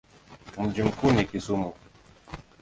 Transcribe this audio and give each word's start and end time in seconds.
Mji 0.57 0.83
mkuu 0.83 1.11
ni 1.11 1.25
Kisumu. 1.25 1.73